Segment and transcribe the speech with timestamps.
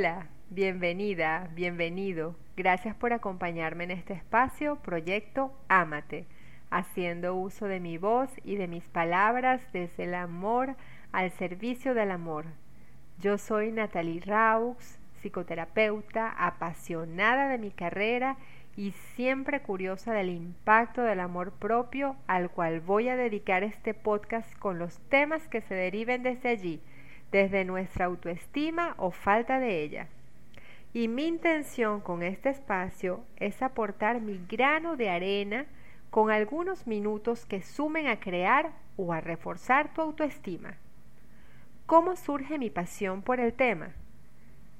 [0.00, 2.34] Hola, bienvenida, bienvenido.
[2.56, 6.24] Gracias por acompañarme en este espacio, proyecto Ámate,
[6.70, 10.74] haciendo uso de mi voz y de mis palabras desde el amor
[11.12, 12.46] al servicio del amor.
[13.18, 18.38] Yo soy Natalie Raux, psicoterapeuta, apasionada de mi carrera
[18.76, 24.50] y siempre curiosa del impacto del amor propio al cual voy a dedicar este podcast
[24.58, 26.80] con los temas que se deriven desde allí,
[27.30, 30.08] desde nuestra autoestima o falta de ella.
[30.92, 35.66] Y mi intención con este espacio es aportar mi grano de arena
[36.10, 40.74] con algunos minutos que sumen a crear o a reforzar tu autoestima.
[41.86, 43.90] ¿Cómo surge mi pasión por el tema?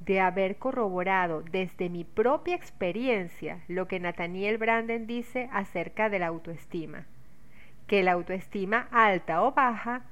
[0.01, 6.29] De haber corroborado desde mi propia experiencia lo que Nathaniel Branden dice acerca de la
[6.29, 7.07] autoestima,
[7.87, 10.03] que la autoestima alta o baja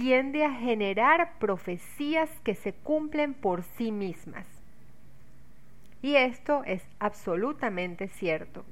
[0.00, 4.46] tiende a generar profecías que se cumplen por sí mismas.
[6.00, 8.64] Y esto es absolutamente cierto.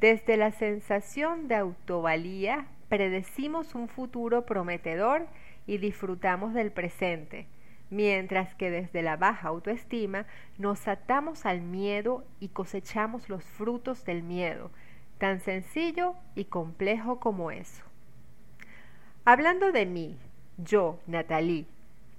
[0.00, 5.28] Desde la sensación de autovalía predecimos un futuro prometedor
[5.68, 7.46] y disfrutamos del presente,
[7.88, 10.26] mientras que desde la baja autoestima
[10.58, 14.72] nos atamos al miedo y cosechamos los frutos del miedo,
[15.18, 17.84] tan sencillo y complejo como eso.
[19.24, 20.18] Hablando de mí,
[20.58, 21.66] yo, Natalie,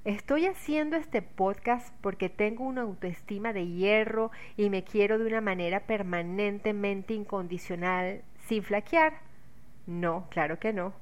[0.06, 5.42] estoy haciendo este podcast porque tengo una autoestima de hierro y me quiero de una
[5.42, 9.20] manera permanentemente incondicional, sin flaquear.
[9.86, 10.94] No, claro que no.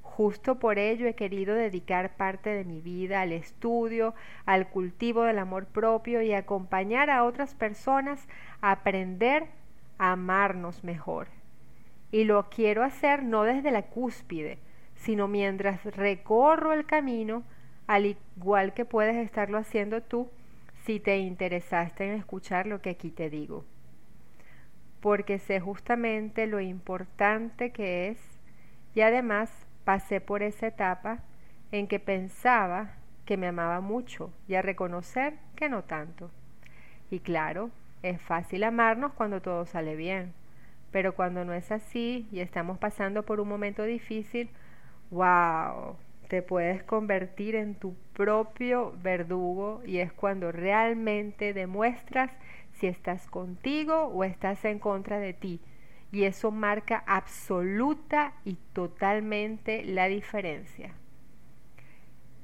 [0.00, 4.14] Justo por ello he querido dedicar parte de mi vida al estudio,
[4.46, 8.26] al cultivo del amor propio y acompañar a otras personas
[8.62, 9.44] a aprender
[9.98, 11.28] a amarnos mejor.
[12.10, 14.58] Y lo quiero hacer no desde la cúspide,
[14.98, 17.44] sino mientras recorro el camino,
[17.86, 18.06] al
[18.36, 20.28] igual que puedes estarlo haciendo tú
[20.84, 23.64] si te interesaste en escuchar lo que aquí te digo.
[25.00, 28.18] Porque sé justamente lo importante que es
[28.94, 29.50] y además
[29.84, 31.20] pasé por esa etapa
[31.70, 32.92] en que pensaba
[33.24, 36.30] que me amaba mucho y a reconocer que no tanto.
[37.10, 37.70] Y claro,
[38.02, 40.32] es fácil amarnos cuando todo sale bien,
[40.90, 44.50] pero cuando no es así y estamos pasando por un momento difícil,
[45.10, 45.96] wow,
[46.28, 52.30] te puedes convertir en tu propio verdugo y es cuando realmente demuestras
[52.72, 55.60] si estás contigo o estás en contra de ti
[56.12, 60.94] y eso marca absoluta y totalmente la diferencia.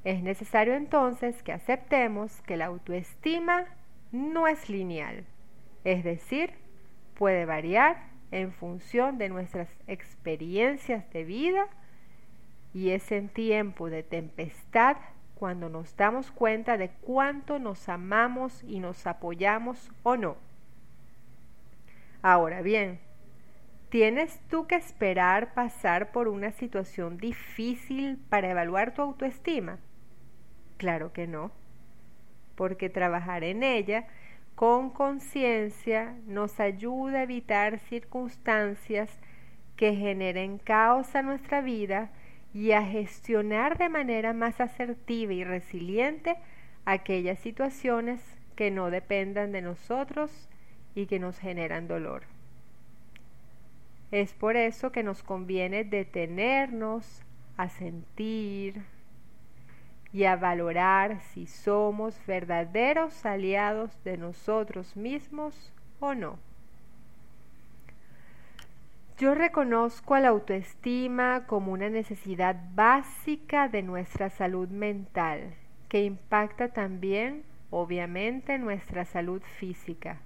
[0.04, 3.64] Es necesario entonces que aceptemos que la autoestima
[4.12, 5.24] no es lineal,
[5.84, 6.52] es decir,
[7.14, 11.68] puede variar en función de nuestras experiencias de vida
[12.74, 14.98] y es en tiempo de tempestad
[15.34, 20.36] cuando nos damos cuenta de cuánto nos amamos y nos apoyamos o no.
[22.22, 23.00] Ahora bien,
[23.94, 29.78] ¿Tienes tú que esperar pasar por una situación difícil para evaluar tu autoestima?
[30.78, 31.52] Claro que no,
[32.56, 34.08] porque trabajar en ella
[34.56, 39.16] con conciencia nos ayuda a evitar circunstancias
[39.76, 42.10] que generen caos a nuestra vida
[42.54, 46.36] y a gestionar de manera más asertiva y resiliente
[46.84, 48.22] aquellas situaciones
[48.54, 50.48] que no dependan de nosotros
[50.94, 52.22] y que nos generan dolor.
[54.12, 57.22] Es por eso que nos conviene detenernos
[57.56, 58.82] a sentir
[60.12, 66.38] y a valorar si somos verdaderos aliados de nosotros mismos o no.
[69.16, 75.54] Yo reconozco a la autoestima como una necesidad básica de nuestra salud mental,
[75.88, 80.18] que impacta también, obviamente, nuestra salud física.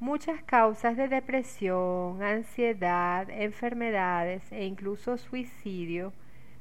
[0.00, 6.12] Muchas causas de depresión, ansiedad, enfermedades e incluso suicidio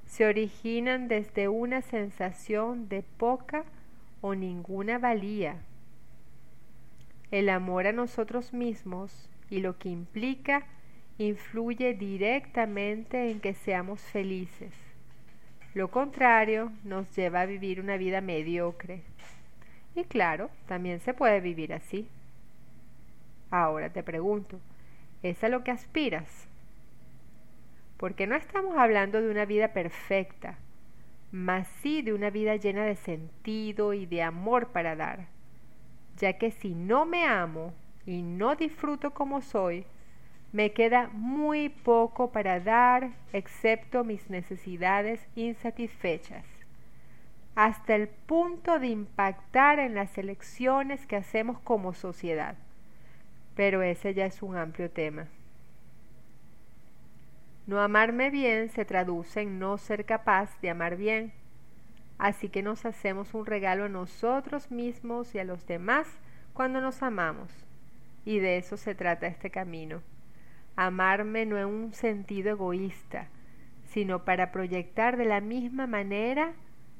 [0.05, 3.65] se originan desde una sensación de poca
[4.21, 5.57] o ninguna valía.
[7.31, 10.65] El amor a nosotros mismos y lo que implica
[11.17, 14.73] influye directamente en que seamos felices.
[15.73, 19.01] Lo contrario nos lleva a vivir una vida mediocre.
[19.95, 22.07] Y claro, también se puede vivir así.
[23.49, 24.59] Ahora te pregunto,
[25.23, 26.47] ¿es a lo que aspiras?
[27.97, 30.57] Porque no estamos hablando de una vida perfecta,
[31.31, 35.27] mas sí de una vida llena de sentido y de amor para dar,
[36.17, 37.73] ya que si no me amo
[38.05, 39.85] y no disfruto como soy,
[40.55, 46.45] me queda muy poco para dar excepto mis necesidades insatisfechas.
[47.55, 52.55] hasta el punto de impactar en las elecciones que hacemos como sociedad.
[53.53, 55.27] Pero ese ya es un amplio tema.
[57.67, 61.33] No amarme bien se traduce en no ser capaz de amar bien.
[62.17, 66.07] Así que nos hacemos un regalo a nosotros mismos y a los demás
[66.53, 67.51] cuando nos amamos.
[68.23, 70.01] Y de eso se trata este camino.
[70.75, 73.27] Amarme no en un sentido egoísta,
[73.85, 76.53] sino para proyectar de la misma manera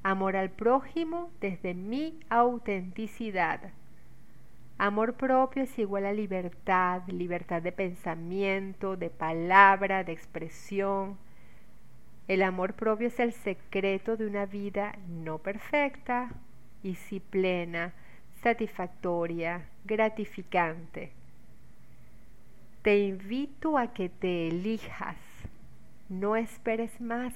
[0.03, 3.71] amor al prójimo desde mi autenticidad.
[4.77, 11.17] Amor propio es igual a libertad, libertad de pensamiento, de palabra, de expresión.
[12.27, 16.29] El amor propio es el secreto de una vida no perfecta
[16.83, 17.93] y sí plena,
[18.43, 21.13] satisfactoria, gratificante.
[22.85, 25.17] Te invito a que te elijas,
[26.07, 27.33] no esperes más,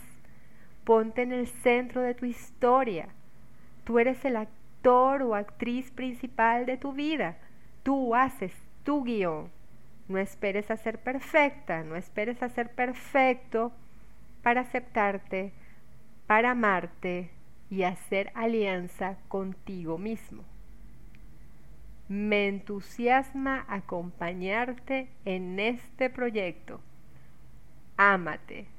[0.83, 3.07] ponte en el centro de tu historia.
[3.83, 7.39] Tú eres el actor o actriz principal de tu vida,
[7.81, 8.53] tú haces
[8.83, 9.49] tu guion.
[10.07, 13.71] No esperes a ser perfecta, no esperes a ser perfecto
[14.43, 15.51] para aceptarte,
[16.27, 17.31] para amarte
[17.71, 20.43] y hacer alianza contigo mismo.
[22.09, 26.81] Me entusiasma acompañarte en este proyecto.
[27.97, 28.78] Ámate.